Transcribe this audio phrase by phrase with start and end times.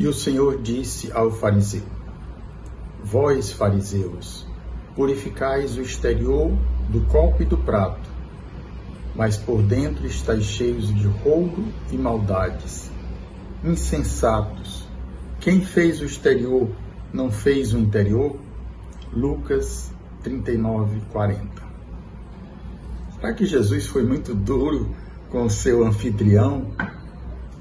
[0.00, 1.82] E o Senhor disse ao fariseu:
[3.04, 4.46] Vós, fariseus,
[4.96, 6.56] purificais o exterior
[6.88, 8.08] do copo e do prato,
[9.14, 12.90] mas por dentro estáis cheios de roubo e maldades.
[13.62, 14.88] Insensatos,
[15.38, 16.70] quem fez o exterior
[17.12, 18.36] não fez o interior?
[19.12, 19.92] Lucas
[20.22, 21.62] 39, 40.
[23.16, 24.96] Será que Jesus foi muito duro
[25.28, 26.72] com o seu anfitrião,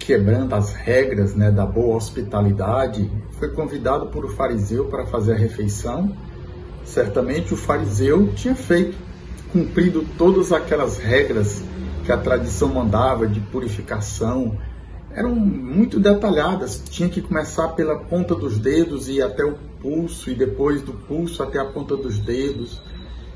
[0.09, 3.07] quebrando as regras né, da boa hospitalidade?
[3.37, 6.17] Foi convidado por o fariseu para fazer a refeição.
[6.83, 8.97] Certamente o fariseu tinha feito,
[9.51, 11.61] cumprido todas aquelas regras
[12.03, 14.57] que a tradição mandava de purificação,
[15.13, 16.81] eram muito detalhadas.
[16.89, 21.43] Tinha que começar pela ponta dos dedos e até o pulso, e depois do pulso
[21.43, 22.81] até a ponta dos dedos.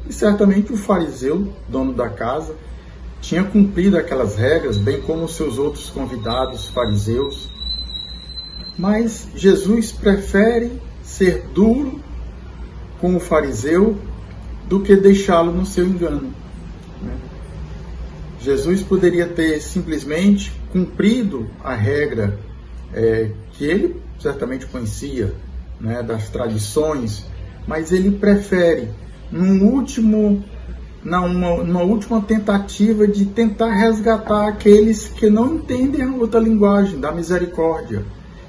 [0.10, 2.56] E certamente o fariseu, dono da casa,
[3.24, 7.48] tinha cumprido aquelas regras, bem como seus outros convidados fariseus.
[8.78, 12.02] Mas Jesus prefere ser duro
[13.00, 13.98] com o fariseu
[14.68, 16.34] do que deixá-lo no seu engano.
[17.02, 17.16] Né?
[18.42, 22.38] Jesus poderia ter simplesmente cumprido a regra
[22.94, 25.34] é, que ele certamente conhecia,
[25.80, 27.26] né, das tradições,
[27.66, 28.90] mas ele prefere,
[29.32, 30.44] num último,
[31.04, 37.12] numa, numa última tentativa de tentar resgatar aqueles que não entendem a outra linguagem da
[37.12, 38.06] misericórdia,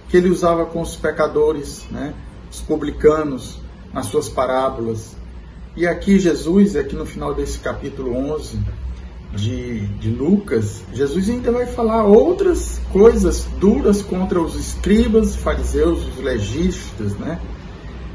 [0.08, 2.14] que ele usava com os pecadores, né,
[2.50, 3.61] os publicanos,
[3.92, 5.16] nas suas parábolas.
[5.77, 8.58] E aqui Jesus, aqui no final desse capítulo 11,
[9.34, 16.22] de, de Lucas, Jesus ainda vai falar outras coisas duras contra os escribas, fariseus, os
[16.22, 17.41] legistas, né?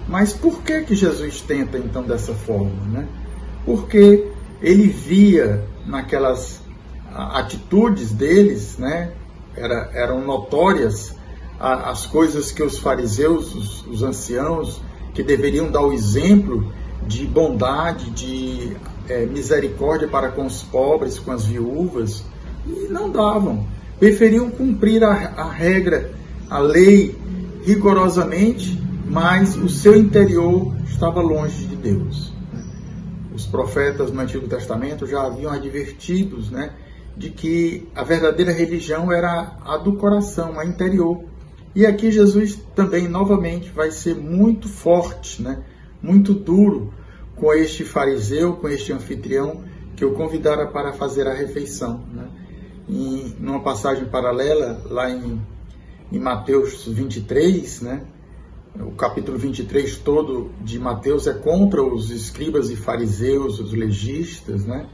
[0.08, 3.08] Mas por que que Jesus tenta então dessa forma, né?
[3.70, 4.26] Porque
[4.64, 6.60] ele via naquelas
[7.14, 9.12] atitudes deles, né?
[9.56, 11.14] Era, eram notórias
[11.60, 14.82] as coisas que os fariseus, os, os anciãos,
[15.14, 16.74] que deveriam dar o exemplo
[17.06, 18.76] de bondade, de
[19.08, 22.24] é, misericórdia para com os pobres, com as viúvas,
[22.66, 23.68] e não davam.
[24.00, 26.12] Preferiam cumprir a, a regra,
[26.50, 27.16] a lei,
[27.64, 32.39] rigorosamente, mas o seu interior estava longe de Deus.
[33.34, 36.74] Os profetas no Antigo Testamento já haviam advertidos né,
[37.16, 41.24] de que a verdadeira religião era a do coração, a interior.
[41.76, 45.64] E aqui Jesus também, novamente, vai ser muito forte, né,
[46.02, 46.94] muito duro
[47.36, 49.64] com este fariseu, com este anfitrião
[49.96, 52.04] que o convidara para fazer a refeição.
[52.14, 52.28] Né?
[53.40, 55.40] Numa passagem paralela, lá em,
[56.12, 58.02] em Mateus 23, né?
[58.80, 64.86] O capítulo 23 todo de Mateus é contra os escribas e fariseus, os legistas, né?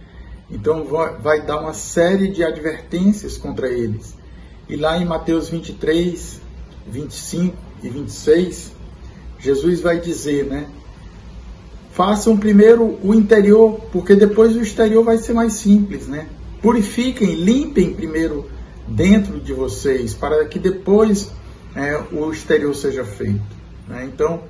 [0.49, 4.15] Então vai, dar uma série de advertências contra eles.
[4.67, 6.41] E lá em Mateus 23,
[6.87, 8.71] 25 e 26,
[9.39, 10.67] Jesus vai dizer, né?
[11.91, 16.27] Façam primeiro o interior, porque depois o exterior vai ser mais simples, né?
[16.61, 18.49] Purifiquem, limpem primeiro
[18.87, 21.31] dentro de vocês, para que depois
[21.75, 23.54] é, o exterior seja feito.
[23.87, 24.09] Né?
[24.11, 24.41] Então,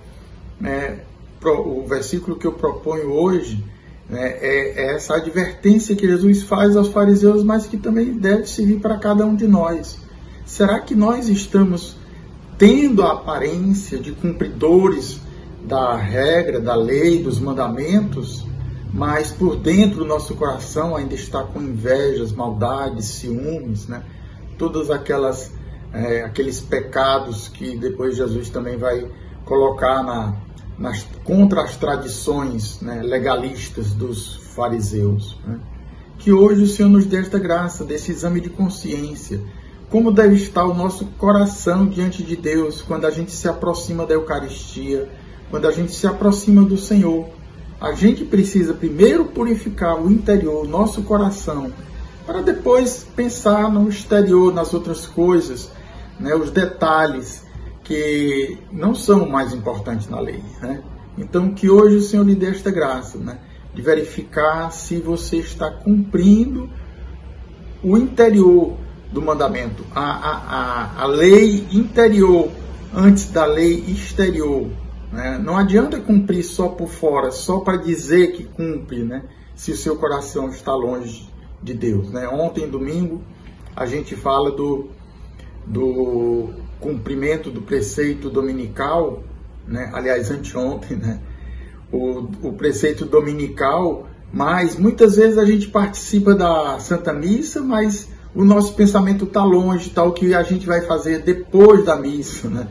[0.63, 0.99] é,
[1.39, 3.63] pro, o versículo que eu proponho hoje
[4.09, 8.79] né, é, é, essa advertência que Jesus faz aos fariseus, mas que também deve servir
[8.79, 9.97] para cada um de nós.
[10.45, 11.97] Será que nós estamos
[12.57, 15.19] tendo a aparência de cumpridores
[15.63, 18.45] da regra, da lei, dos mandamentos,
[18.93, 24.03] mas por dentro do nosso coração ainda está com invejas, maldades, ciúmes, né?
[24.57, 25.51] Todas aquelas
[25.91, 29.05] é, aqueles pecados que depois Jesus também vai
[29.45, 30.35] colocar na,
[30.77, 35.37] nas, contra as tradições né, legalistas dos fariseus.
[35.45, 35.59] Né?
[36.17, 39.39] Que hoje o Senhor nos dê esta graça, desse exame de consciência.
[39.89, 44.15] Como deve estar o nosso coração diante de Deus quando a gente se aproxima da
[44.15, 45.09] Eucaristia,
[45.49, 47.29] quando a gente se aproxima do Senhor,
[47.79, 51.71] a gente precisa primeiro purificar o interior, o nosso coração,
[52.25, 55.69] para depois pensar no exterior, nas outras coisas,
[56.19, 57.44] né, os detalhes
[57.85, 60.43] que não são mais importantes na lei.
[60.61, 60.83] Né?
[61.17, 63.37] Então, que hoje o Senhor lhe dê esta graça, né,
[63.73, 66.69] de verificar se você está cumprindo
[67.81, 68.75] o interior
[69.11, 70.35] do mandamento, a, a,
[70.99, 72.49] a, a lei interior
[72.93, 74.67] antes da lei exterior.
[75.11, 75.39] Né?
[75.41, 79.23] Não adianta cumprir só por fora, só para dizer que cumpre, né?
[79.55, 81.29] se o seu coração está longe
[81.61, 82.09] de Deus.
[82.11, 82.27] Né?
[82.27, 83.21] Ontem, domingo,
[83.75, 84.89] a gente fala do,
[85.65, 89.23] do cumprimento do preceito dominical,
[89.67, 89.89] né?
[89.93, 91.19] aliás, anteontem, né?
[91.91, 98.43] o, o preceito dominical, mas muitas vezes a gente participa da Santa Missa, mas o
[98.43, 102.67] nosso pensamento está longe, tal tá, que a gente vai fazer depois da missa, né?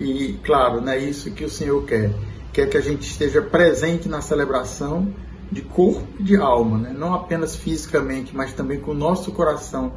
[0.00, 2.12] E claro, não é isso que o Senhor quer.
[2.52, 5.14] Quer que a gente esteja presente na celebração
[5.52, 6.94] de corpo e de alma, né?
[6.96, 9.92] não apenas fisicamente, mas também com o nosso coração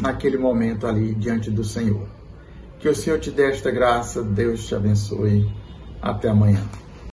[0.00, 2.06] naquele momento ali diante do Senhor.
[2.82, 5.48] Que o Senhor te dê esta graça, Deus te abençoe.
[6.02, 6.60] Até amanhã.